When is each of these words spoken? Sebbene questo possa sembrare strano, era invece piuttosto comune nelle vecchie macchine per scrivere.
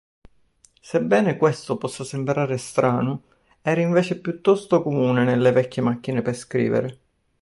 Sebbene 0.81 1.37
questo 1.37 1.77
possa 1.77 2.03
sembrare 2.03 2.57
strano, 2.57 3.21
era 3.61 3.81
invece 3.81 4.19
piuttosto 4.19 4.81
comune 4.81 5.23
nelle 5.23 5.51
vecchie 5.51 5.83
macchine 5.83 6.23
per 6.23 6.33
scrivere. 6.35 6.99